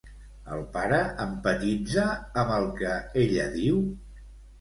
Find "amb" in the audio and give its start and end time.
2.45-2.53